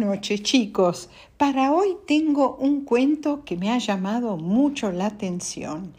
noches, 0.00 0.42
chicos. 0.42 1.10
Para 1.36 1.72
hoy 1.72 1.96
tengo 2.06 2.56
un 2.56 2.84
cuento 2.84 3.44
que 3.44 3.56
me 3.56 3.70
ha 3.70 3.78
llamado 3.78 4.36
mucho 4.36 4.90
la 4.90 5.06
atención. 5.06 5.94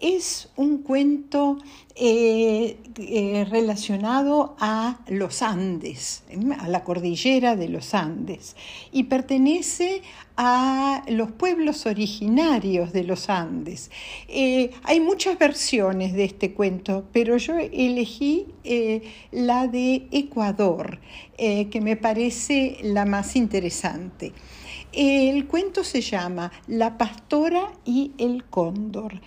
Es 0.00 0.48
un 0.56 0.78
cuento 0.78 1.58
eh, 1.96 2.76
eh, 2.98 3.46
relacionado 3.48 4.56
a 4.58 4.98
los 5.08 5.42
Andes, 5.42 6.24
a 6.58 6.68
la 6.68 6.82
cordillera 6.82 7.54
de 7.54 7.68
los 7.68 7.94
Andes, 7.94 8.56
y 8.90 9.04
pertenece 9.04 10.02
a 10.36 11.04
los 11.08 11.30
pueblos 11.30 11.86
originarios 11.86 12.92
de 12.92 13.04
los 13.04 13.30
Andes. 13.30 13.92
Eh, 14.26 14.72
hay 14.82 14.98
muchas 14.98 15.38
versiones 15.38 16.12
de 16.12 16.24
este 16.24 16.52
cuento, 16.52 17.04
pero 17.12 17.36
yo 17.36 17.56
elegí 17.56 18.46
la 19.30 19.68
de 19.68 20.08
Ecuador, 20.10 20.98
que 21.38 21.80
me 21.80 21.96
parece 21.96 22.78
la 22.82 23.04
más 23.04 23.36
interesante. 23.36 24.32
El 24.96 25.46
cuento 25.46 25.82
se 25.82 26.00
llama 26.00 26.52
La 26.68 26.96
pastora 26.96 27.72
y 27.84 28.12
el 28.18 28.44
cóndor. 28.44 29.20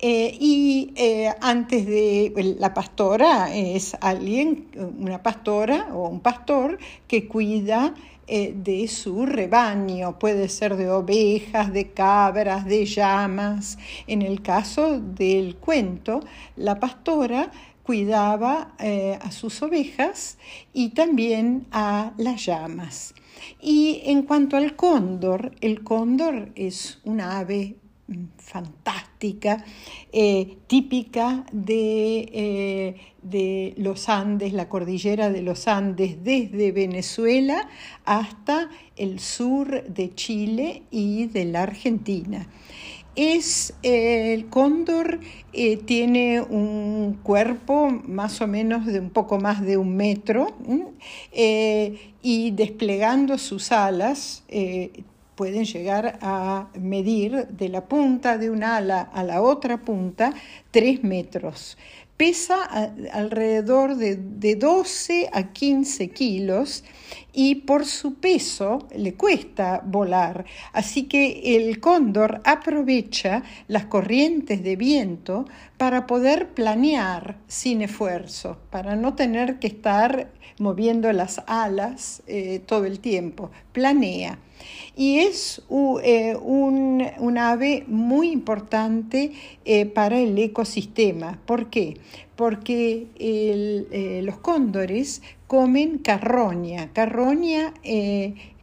Eh, 0.00 0.36
y 0.38 0.92
eh, 0.96 1.32
antes 1.40 1.86
de 1.86 2.56
la 2.58 2.74
pastora 2.74 3.54
es 3.54 3.96
alguien, 4.00 4.66
una 4.98 5.22
pastora 5.22 5.88
o 5.94 6.08
un 6.08 6.20
pastor 6.20 6.78
que 7.06 7.28
cuida 7.28 7.94
eh, 8.26 8.54
de 8.56 8.88
su 8.88 9.24
rebaño, 9.24 10.18
puede 10.18 10.48
ser 10.48 10.76
de 10.76 10.90
ovejas, 10.90 11.72
de 11.72 11.92
cabras, 11.92 12.64
de 12.66 12.86
llamas. 12.86 13.78
En 14.06 14.22
el 14.22 14.42
caso 14.42 14.98
del 14.98 15.56
cuento, 15.56 16.20
la 16.56 16.80
pastora 16.80 17.50
cuidaba 17.84 18.74
a 18.78 19.30
sus 19.30 19.60
ovejas 19.62 20.38
y 20.72 20.90
también 20.90 21.66
a 21.70 22.12
las 22.16 22.46
llamas. 22.46 23.14
Y 23.60 24.00
en 24.06 24.22
cuanto 24.22 24.56
al 24.56 24.74
cóndor, 24.74 25.52
el 25.60 25.84
cóndor 25.84 26.50
es 26.54 26.98
un 27.04 27.20
ave 27.20 27.76
fantástica, 28.38 29.13
eh, 30.12 30.58
típica 30.66 31.44
de, 31.52 32.28
eh, 32.32 32.96
de, 33.22 33.74
los 33.78 34.08
Andes, 34.08 34.52
la 34.52 34.68
cordillera 34.68 35.30
de 35.30 35.42
los 35.42 35.66
Andes, 35.66 36.22
desde 36.22 36.72
Venezuela 36.72 37.68
hasta 38.04 38.68
el 38.96 39.18
sur 39.20 39.84
de 39.84 40.14
Chile 40.14 40.82
y 40.90 41.26
de 41.26 41.46
la 41.46 41.62
Argentina. 41.62 42.46
Es 43.16 43.74
eh, 43.82 44.34
el 44.34 44.46
cóndor 44.46 45.20
tiene 45.86 46.40
un 46.40 47.20
cuerpo 47.22 47.88
más 47.88 48.40
o 48.40 48.48
menos 48.48 48.86
de 48.86 48.98
un 48.98 49.10
poco 49.10 49.38
más 49.38 49.62
de 49.62 49.76
un 49.76 49.96
metro 49.96 50.48
y 51.32 52.50
desplegando 52.50 53.38
sus 53.38 53.70
alas 53.70 54.42
pueden 55.34 55.64
llegar 55.64 56.18
a 56.22 56.68
medir 56.74 57.48
de 57.48 57.68
la 57.68 57.86
punta 57.86 58.38
de 58.38 58.50
un 58.50 58.64
ala 58.64 59.00
a 59.00 59.22
la 59.22 59.42
otra 59.42 59.78
punta 59.78 60.32
tres 60.70 61.02
metros. 61.02 61.76
Pesa 62.16 62.62
alrededor 63.12 63.96
de, 63.96 64.16
de 64.16 64.54
12 64.54 65.30
a 65.32 65.52
15 65.52 66.10
kilos 66.10 66.84
y 67.34 67.56
por 67.56 67.84
su 67.84 68.14
peso 68.14 68.86
le 68.94 69.14
cuesta 69.14 69.82
volar. 69.84 70.44
Así 70.72 71.04
que 71.04 71.56
el 71.56 71.80
cóndor 71.80 72.40
aprovecha 72.44 73.42
las 73.66 73.86
corrientes 73.86 74.62
de 74.62 74.76
viento 74.76 75.44
para 75.76 76.06
poder 76.06 76.50
planear 76.50 77.36
sin 77.48 77.82
esfuerzo, 77.82 78.58
para 78.70 78.94
no 78.94 79.14
tener 79.14 79.58
que 79.58 79.66
estar 79.66 80.30
moviendo 80.58 81.12
las 81.12 81.42
alas 81.46 82.22
eh, 82.26 82.60
todo 82.64 82.84
el 82.84 83.00
tiempo. 83.00 83.50
Planea. 83.72 84.38
Y 84.96 85.18
es 85.18 85.62
eh, 86.04 86.36
un, 86.36 87.38
ave 87.38 87.84
muy 87.88 88.30
importante 88.30 89.32
eh, 89.64 89.86
para 89.86 90.18
el 90.18 90.38
ecosistema. 90.38 91.40
¿Por 91.44 91.68
qué? 91.68 91.96
Porque 92.36 93.06
los 94.24 94.38
cóndores 94.38 95.22
comen 95.46 95.98
carroña. 95.98 96.92
Carroña, 96.92 97.72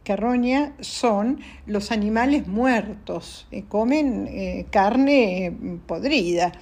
carroña 0.04 0.74
son 0.80 1.40
los 1.66 1.90
animales 1.90 2.46
muertos, 2.46 3.46
comen 3.68 4.66
carne 4.70 5.54
podrida. 5.86 6.52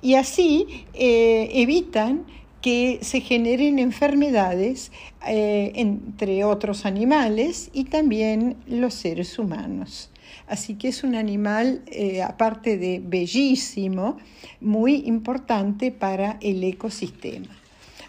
Y 0.00 0.14
así 0.14 0.86
evitan 0.94 2.24
que 2.60 2.98
se 3.02 3.20
generen 3.20 3.78
enfermedades 3.78 4.92
eh, 5.26 5.72
entre 5.74 6.44
otros 6.44 6.84
animales 6.84 7.70
y 7.72 7.84
también 7.84 8.56
los 8.66 8.94
seres 8.94 9.38
humanos. 9.38 10.10
Así 10.46 10.74
que 10.74 10.88
es 10.88 11.04
un 11.04 11.14
animal, 11.14 11.82
eh, 11.86 12.22
aparte 12.22 12.78
de 12.78 13.00
bellísimo, 13.04 14.18
muy 14.60 14.96
importante 15.06 15.92
para 15.92 16.38
el 16.40 16.62
ecosistema. 16.64 17.56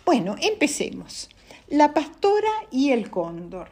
Bueno, 0.06 0.36
empecemos. 0.42 1.30
La 1.68 1.94
pastora 1.94 2.50
y 2.72 2.92
el 2.92 3.10
cóndor. 3.10 3.70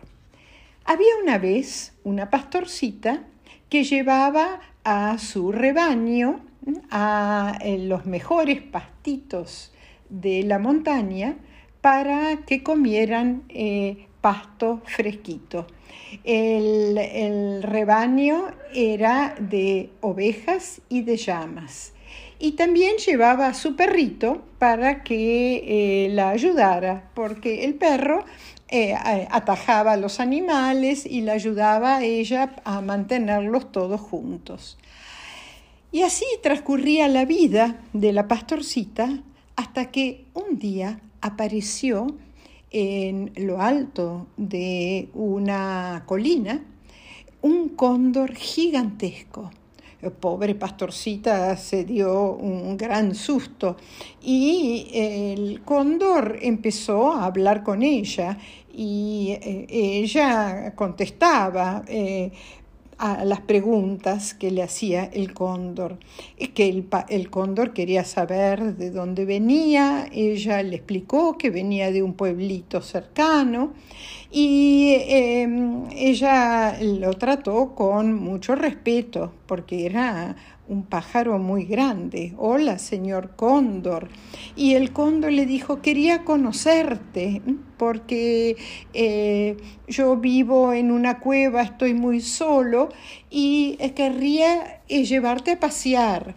Había 0.86 1.16
una 1.22 1.38
vez 1.38 1.94
una 2.04 2.30
pastorcita 2.30 3.24
que 3.70 3.84
llevaba 3.84 4.62
a 4.84 5.18
su 5.18 5.52
rebaño 5.52 6.40
a 6.90 7.58
eh, 7.62 7.78
los 7.78 8.06
mejores 8.06 8.62
pastitos 8.62 9.72
de 10.10 10.44
la 10.44 10.60
montaña 10.60 11.38
para 11.82 12.38
que 12.46 12.64
comieran 12.64 13.44
eh, 13.50 14.08
pasto 14.22 14.82
fresquito. 14.86 15.68
El, 16.24 17.64
rebaño 17.64 18.48
era 18.74 19.36
de 19.40 19.90
ovejas 20.02 20.82
y 20.90 21.02
de 21.02 21.18
llamas. 21.18 21.94
Y 22.40 22.54
también 22.54 22.98
llevaba 22.98 23.48
a 23.48 23.54
su 23.54 23.76
perrito 23.76 24.44
para 24.60 25.04
que 25.04 26.06
eh, 26.06 26.10
la 26.10 26.30
ayudara, 26.30 27.10
porque 27.14 27.66
el 27.66 27.76
perro 27.76 28.24
eh, 28.70 28.96
atajaba 29.30 29.94
a 29.94 29.98
los 29.98 30.20
animales 30.20 31.06
y 31.06 31.22
la 31.22 31.34
ayudaba 31.34 31.98
a 31.98 32.04
ella 32.04 32.56
a 32.64 32.82
mantenerlos 32.82 33.72
todos 33.72 34.00
juntos. 34.00 34.78
Y 35.92 36.04
así 36.04 36.26
transcurría 36.44 37.08
la 37.08 37.26
vida 37.26 37.82
de 37.94 38.14
la 38.14 38.28
pastorcita 38.28 39.22
hasta 39.56 39.92
que 39.92 40.26
un 40.34 40.60
día 40.60 41.00
apareció 41.22 42.16
en 42.72 43.32
lo 43.36 43.62
alto 43.62 44.28
de 44.38 45.10
una 45.14 46.04
colina 46.06 46.62
un 47.42 47.70
cóndor 47.70 48.36
gigantesco. 48.36 49.52
Pobre 50.20 50.56
pastorcita 50.56 51.58
se 51.58 51.84
dio 51.84 52.32
un 52.32 52.78
gran 52.78 53.14
susto 53.14 53.76
y 54.24 54.88
el 54.94 55.62
cóndor 55.66 56.38
empezó 56.42 57.12
a 57.12 57.26
hablar 57.26 57.64
con 57.64 57.84
ella 57.84 58.38
y 58.74 59.32
eh, 59.42 59.66
ella 59.70 60.74
contestaba, 60.74 61.84
eh, 61.86 62.32
a 63.00 63.24
las 63.24 63.40
preguntas 63.40 64.34
que 64.34 64.52
le 64.52 64.62
hacía 64.62 65.06
el 65.06 65.34
cóndor. 65.34 65.98
Es 66.38 66.50
que 66.50 66.68
el, 66.68 66.88
el, 67.08 67.30
cóndor 67.30 67.74
quería 67.74 68.04
saber 68.04 68.76
de 68.76 68.92
dónde 68.92 69.24
venía, 69.24 70.08
ella 70.12 70.62
le 70.64 70.76
explicó 70.76 71.38
que 71.38 71.50
venía 71.50 71.92
de 71.92 72.04
un 72.04 72.14
pueblito 72.14 72.82
cercano 72.82 73.72
y 74.32 74.98
em, 75.08 75.86
ella 75.96 76.78
lo 76.82 77.14
trató 77.14 77.74
con 77.74 78.14
mucho 78.14 78.56
respeto 78.56 79.32
porque 79.48 79.86
era 79.86 80.36
un 80.70 80.84
pájaro 80.84 81.40
muy 81.40 81.66
grande. 81.66 82.34
Hola, 82.38 82.78
señor 82.78 83.36
cóndor. 83.36 84.08
Y 84.56 84.76
el 84.76 84.94
cóndor 84.94 85.34
le 85.34 85.46
dijo, 85.46 85.82
quería 85.82 86.24
conocerte 86.24 87.42
porque 87.78 88.56
eh, 88.94 89.58
yo 89.88 90.16
vivo 90.18 90.72
en 90.72 90.92
una 90.92 91.20
cueva, 91.20 91.64
estoy 91.64 91.94
muy 91.96 92.22
solo 92.22 92.90
y 93.30 93.78
querría 93.96 94.82
eh, 94.88 95.06
llevarte 95.06 95.52
a 95.52 95.60
pasear. 95.60 96.36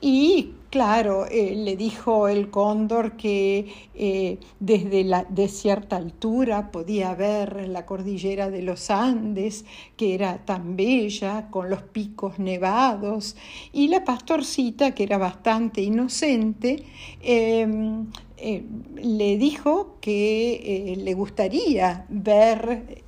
Y 0.00 0.50
Claro, 0.72 1.26
eh, 1.26 1.54
le 1.54 1.76
dijo 1.76 2.28
el 2.28 2.48
cóndor 2.50 3.18
que 3.18 3.70
eh, 3.94 4.38
desde 4.58 5.04
la, 5.04 5.24
de 5.24 5.46
cierta 5.48 5.96
altura 5.96 6.70
podía 6.72 7.14
ver 7.14 7.68
la 7.68 7.84
cordillera 7.84 8.48
de 8.48 8.62
los 8.62 8.88
Andes, 8.88 9.66
que 9.98 10.14
era 10.14 10.46
tan 10.46 10.74
bella, 10.74 11.50
con 11.50 11.68
los 11.68 11.82
picos 11.82 12.38
nevados, 12.38 13.36
y 13.70 13.88
la 13.88 14.02
pastorcita, 14.02 14.94
que 14.94 15.02
era 15.02 15.18
bastante 15.18 15.82
inocente, 15.82 16.86
em, 17.20 18.06
eh, 18.42 18.64
le 18.96 19.38
dijo 19.38 19.98
que 20.00 20.94
le 20.98 21.14
gustaría 21.14 22.06
ver, 22.08 23.04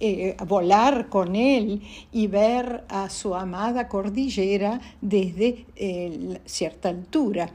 volar 0.47 1.09
con 1.09 1.35
él 1.35 1.83
y 2.13 2.29
ver 2.29 2.85
a 2.89 3.11
su 3.11 3.35
amada 3.35 3.89
cordillera 3.89 4.81
desde 5.01 5.67
cierta 6.45 6.89
altura. 6.89 7.51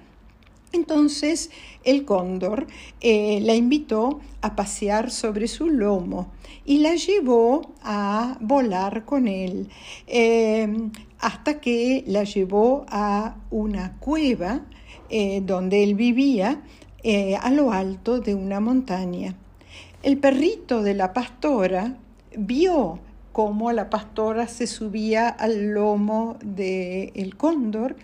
Entonces 0.74 1.50
el 1.84 2.06
cóndor 2.06 2.68
eh, 3.02 3.40
la 3.42 3.56
invitó 3.56 4.20
a 4.42 4.56
pasear 4.56 5.10
sobre 5.10 5.48
su 5.48 5.70
lomo 5.70 6.32
y 6.66 6.80
la 6.80 6.96
llevó 6.96 7.74
a 7.82 8.38
volar 8.42 9.06
con 9.06 9.28
él 9.28 9.70
hasta 11.20 11.60
que 11.60 12.04
la 12.08 12.24
llevó 12.24 12.86
a 12.90 13.36
una 13.52 13.98
cueva 14.00 14.62
eh, 15.10 15.42
donde 15.44 15.84
él 15.84 15.96
vivía 15.96 16.62
eh, 17.04 17.36
a 17.36 17.50
lo 17.52 17.72
alto 17.72 18.20
de 18.20 18.36
una 18.36 18.60
montaña. 18.60 19.36
El 20.04 20.18
perrito 20.18 20.84
de 20.84 20.94
la 20.94 21.14
pastora 21.14 21.98
vio 22.38 23.00
cómo 23.32 23.72
la 23.72 23.90
pastora 23.90 24.48
se 24.48 24.68
subía 24.68 25.30
al 25.30 25.74
lomo 25.74 26.38
del 26.44 27.36
cóndor 27.38 27.96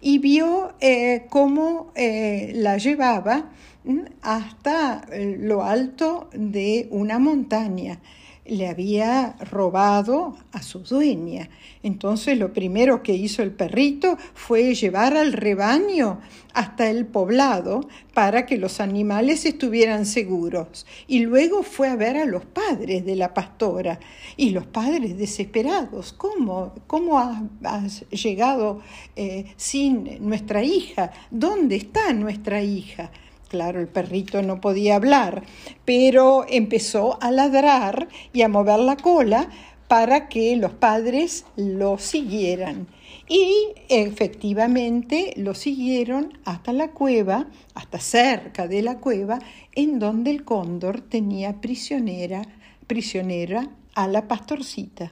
y 0.00 0.18
vio 0.18 0.72
eh, 0.80 1.26
cómo 1.28 1.92
eh, 1.94 2.52
la 2.54 2.78
llevaba 2.78 3.50
mm, 3.84 4.00
hasta 4.22 5.06
lo 5.38 5.62
alto 5.64 6.30
de 6.32 6.88
una 6.90 7.18
montaña 7.18 8.00
le 8.48 8.68
había 8.68 9.36
robado 9.50 10.36
a 10.52 10.62
su 10.62 10.80
dueña. 10.80 11.48
Entonces 11.82 12.38
lo 12.38 12.52
primero 12.52 13.02
que 13.02 13.14
hizo 13.14 13.42
el 13.42 13.52
perrito 13.52 14.16
fue 14.34 14.74
llevar 14.74 15.16
al 15.16 15.32
rebaño 15.32 16.20
hasta 16.54 16.90
el 16.90 17.06
poblado 17.06 17.88
para 18.14 18.46
que 18.46 18.56
los 18.56 18.80
animales 18.80 19.44
estuvieran 19.44 20.06
seguros. 20.06 20.86
Y 21.06 21.20
luego 21.20 21.62
fue 21.62 21.88
a 21.88 21.96
ver 21.96 22.16
a 22.16 22.24
los 22.24 22.44
padres 22.44 23.04
de 23.04 23.16
la 23.16 23.32
pastora. 23.34 24.00
Y 24.36 24.50
los 24.50 24.66
padres 24.66 25.16
desesperados, 25.18 26.12
¿cómo? 26.12 26.74
¿Cómo 26.86 27.18
has, 27.18 28.08
llegado 28.10 28.80
eh, 29.14 29.52
sin 29.56 30.26
nuestra 30.26 30.64
hija? 30.64 31.12
¿Dónde 31.30 31.76
está 31.76 32.12
nuestra 32.12 32.62
hija? 32.62 33.10
Claro, 33.48 33.80
el 33.80 33.88
perrito 33.88 34.42
no 34.42 34.60
podía 34.60 34.96
hablar, 34.96 35.42
pero 35.86 36.44
empezó 36.48 37.18
a 37.22 37.30
ladrar 37.30 38.08
y 38.34 38.42
a 38.42 38.48
mover 38.48 38.78
la 38.80 38.96
cola 38.96 39.48
para 39.88 40.28
que 40.28 40.54
los 40.56 40.72
padres 40.72 41.46
lo 41.56 41.96
siguieran. 41.96 42.86
Y 43.26 43.68
efectivamente 43.88 45.32
lo 45.36 45.54
siguieron 45.54 46.38
hasta 46.44 46.74
la 46.74 46.88
cueva, 46.88 47.46
hasta 47.74 47.98
cerca 47.98 48.68
de 48.68 48.82
la 48.82 48.98
cueva, 48.98 49.38
en 49.74 49.98
donde 49.98 50.30
el 50.30 50.44
cóndor 50.44 51.00
tenía 51.00 51.60
prisionera, 51.60 52.42
prisionera 52.86 53.70
a 53.94 54.08
la 54.08 54.28
pastorcita 54.28 55.10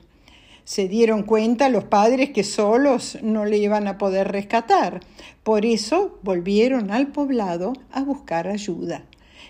se 0.67 0.89
dieron 0.89 1.23
cuenta 1.23 1.69
los 1.69 1.85
padres 1.85 2.31
que 2.31 2.43
solos 2.43 3.19
no 3.23 3.45
le 3.45 3.57
iban 3.57 3.87
a 3.87 3.99
poder 3.99 4.33
rescatar. 4.33 5.01
Por 5.45 5.65
eso 5.65 6.19
volvieron 6.25 6.91
al 6.91 7.07
poblado 7.07 7.73
a 7.93 8.03
buscar 8.03 8.49
ayuda. 8.49 9.05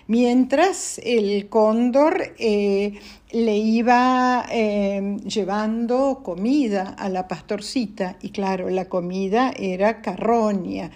Mientras 0.05 1.01
el 1.03 1.49
cóndor 1.49 2.35
eh, 2.37 2.99
le 3.31 3.57
iba 3.57 4.45
eh, 4.51 5.17
llevando 5.25 6.21
comida 6.23 6.95
a 6.97 7.09
la 7.09 7.27
pastorcita, 7.27 8.17
y 8.21 8.29
claro, 8.29 8.69
la 8.69 8.85
comida 8.85 9.51
era 9.57 10.03
carroña, 10.03 10.91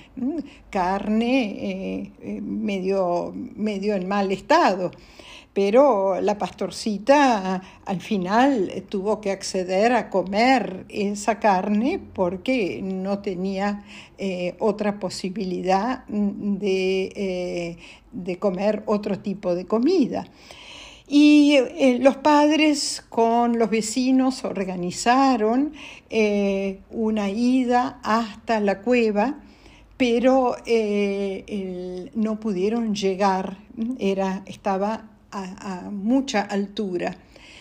carne 0.69 2.11
eh, 2.21 2.41
medio, 2.41 3.33
medio 3.33 3.95
en 3.95 4.07
mal 4.07 4.31
estado 4.31 4.91
pero 5.53 6.21
la 6.21 6.37
pastorcita 6.37 7.61
al 7.85 8.01
final 8.01 8.85
tuvo 8.87 9.19
que 9.19 9.31
acceder 9.31 9.91
a 9.91 10.09
comer 10.09 10.85
esa 10.87 11.39
carne 11.39 11.99
porque 12.13 12.79
no 12.81 13.19
tenía 13.19 13.83
eh, 14.17 14.55
otra 14.59 14.99
posibilidad 14.99 16.05
de, 16.07 17.11
eh, 17.15 17.77
de, 18.13 18.39
comer 18.39 18.83
otro 18.85 19.19
tipo 19.19 19.53
de 19.53 19.65
comida. 19.65 20.25
Y 21.05 21.55
eh, 21.55 21.97
los 21.99 22.15
padres 22.15 23.03
con 23.09 23.59
los 23.59 23.69
vecinos 23.69 24.45
organizaron 24.45 25.73
una 26.91 27.29
ida 27.29 27.99
hasta 28.03 28.59
la 28.61 28.79
cueva 28.81 29.39
pero 29.97 30.55
no 32.15 32.39
pudieron 32.39 32.95
llegar, 32.95 33.57
era, 33.99 34.41
estaba 34.47 35.10
a, 35.31 35.89
mucha 35.91 36.41
altura. 36.41 37.15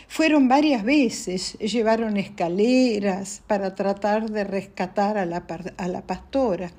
Fueron 0.09 0.49
varias 0.49 0.83
veces, 0.85 1.57
llevaron 1.59 2.17
escaleras 2.17 3.43
para 3.47 3.75
tratar 3.75 4.29
de 4.31 4.45
rescatar 4.45 5.17
a 5.17 5.25
la, 5.25 5.45
a 5.77 5.89
la 5.89 6.03
pastora, 6.07 6.73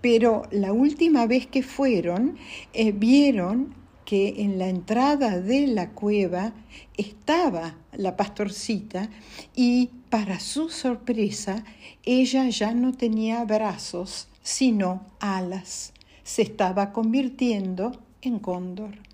pero 0.00 0.42
la 0.52 0.72
última 0.72 1.26
vez 1.26 1.46
que 1.46 1.62
fueron 1.62 2.38
eh, 2.72 2.92
vieron 2.92 3.74
que 4.04 4.42
en 4.42 4.58
la 4.58 4.68
entrada 4.68 5.38
de 5.40 5.66
la 5.66 5.90
cueva 5.90 6.54
estaba 6.96 7.76
la 7.92 8.16
pastorcita 8.16 9.10
y 9.54 9.90
para 10.08 10.40
su 10.40 10.70
sorpresa 10.70 11.64
ella 12.04 12.48
ya 12.48 12.72
no 12.72 12.92
tenía 12.92 13.44
brazos, 13.44 14.28
sino 14.42 15.04
alas. 15.20 15.92
Se 16.22 16.40
estaba 16.40 16.92
convirtiendo 16.92 18.00
en 18.22 18.38
cóndor 18.38 19.08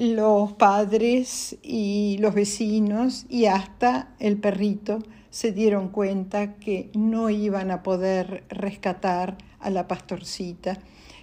los 0.00 0.52
padres 0.52 1.58
y 1.62 2.16
los 2.20 2.32
vecinos 2.32 3.26
y 3.28 3.44
hasta 3.44 4.08
el 4.18 4.38
perrito 4.38 5.00
se 5.28 5.52
dieron 5.52 5.90
cuenta 5.90 6.54
que 6.54 6.88
no 6.94 7.28
iban 7.28 7.70
a 7.70 7.82
poder 7.82 8.44
rescatar 8.48 9.36
a 9.58 9.68
la 9.68 9.86
pastorcita, 9.86 10.78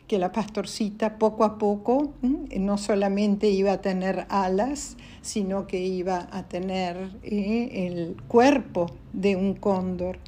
que 0.08 0.20
la 0.20 0.32
pastorcita 0.32 1.18
poco 1.18 1.44
a 1.44 1.58
poco 1.58 2.14
no 2.22 2.78
solamente 2.78 3.50
iba 3.50 3.72
a 3.72 3.82
tener 3.82 4.28
alas, 4.30 4.96
sino 5.24 5.66
que 5.66 5.84
iba 5.84 6.28
a 6.32 6.48
tener 6.48 7.18
eh, 7.24 7.88
el 7.88 8.16
cuerpo 8.28 8.92
de 9.12 9.36
un 9.38 9.56
cóndor. 9.56 10.20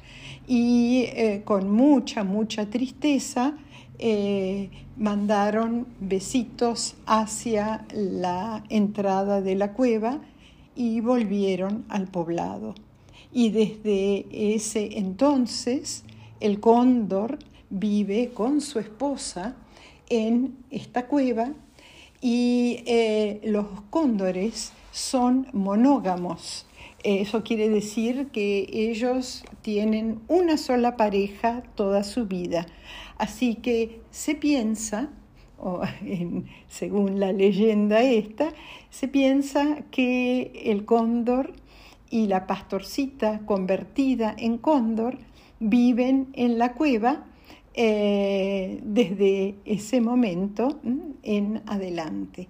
Y 0.48 1.04
eh, 1.14 1.42
con 1.44 1.70
mucha, 1.70 2.24
mucha 2.24 2.68
tristeza, 2.68 3.56
eh, 4.00 4.70
mandaron 5.00 5.86
besitos 5.98 6.94
hacia 7.06 7.86
la 7.90 8.62
entrada 8.68 9.40
de 9.40 9.54
la 9.54 9.72
cueva 9.72 10.20
y 10.76 11.00
volvieron 11.00 11.86
al 11.88 12.06
poblado. 12.06 12.74
Y 13.32 13.48
desde 13.48 14.26
ese 14.54 14.98
entonces 14.98 16.04
el 16.38 16.60
cóndor 16.60 17.38
vive 17.70 18.32
con 18.34 18.60
su 18.60 18.78
esposa 18.78 19.56
en 20.10 20.58
esta 20.70 21.06
cueva 21.06 21.50
y 22.20 22.82
eh, 22.84 23.40
los 23.44 23.66
cóndores 23.88 24.72
son 24.92 25.46
monógamos. 25.54 26.66
Eso 27.02 27.42
quiere 27.42 27.70
decir 27.70 28.28
que 28.28 28.66
ellos 28.70 29.42
tienen 29.62 30.20
una 30.28 30.58
sola 30.58 30.96
pareja 30.96 31.62
toda 31.74 32.02
su 32.02 32.26
vida. 32.26 32.66
Así 33.16 33.54
que 33.54 34.02
se 34.10 34.34
piensa, 34.34 35.08
o 35.58 35.80
según 36.68 37.18
la 37.18 37.32
leyenda 37.32 38.02
esta, 38.02 38.52
se 38.90 39.08
piensa 39.08 39.82
que 39.90 40.52
el 40.66 40.84
cóndor 40.84 41.54
y 42.10 42.26
la 42.26 42.46
pastorcita 42.46 43.40
convertida 43.46 44.34
en 44.36 44.58
cóndor 44.58 45.16
viven 45.58 46.28
en 46.34 46.58
la 46.58 46.74
cueva 46.74 47.24
eh, 47.72 48.80
desde 48.82 49.54
ese 49.64 50.02
momento 50.02 50.80
en 51.22 51.62
adelante. 51.66 52.48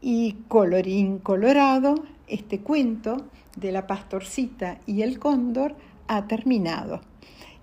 Y 0.00 0.36
colorín 0.48 1.18
colorado, 1.18 1.94
este 2.26 2.60
cuento 2.60 3.26
de 3.56 3.72
la 3.72 3.86
pastorcita 3.86 4.78
y 4.86 5.02
el 5.02 5.18
cóndor 5.18 5.74
ha 6.06 6.26
terminado 6.26 7.00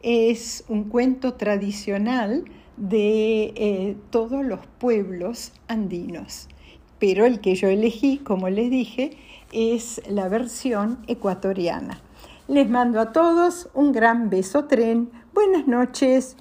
es 0.05 0.63
un 0.67 0.83
cuento 0.83 1.33
tradicional 1.33 2.45
de 2.77 3.53
eh, 3.55 3.97
todos 4.11 4.45
los 4.45 4.59
pueblos 4.77 5.51
andinos. 5.67 6.47
Pero 6.99 7.25
el 7.25 7.41
que 7.41 7.55
yo 7.55 7.69
elegí, 7.69 8.19
como 8.19 8.47
les 8.49 8.69
dije, 8.69 9.17
es 9.51 10.03
la 10.07 10.29
versión 10.29 10.99
ecuatoriana. 11.07 12.01
Les 12.47 12.69
mando 12.69 12.99
a 12.99 13.11
todos 13.11 13.67
un 13.73 13.91
gran 13.91 14.29
beso 14.29 14.65
tren. 14.65 15.09
Buenas 15.33 15.67
noches. 15.67 16.37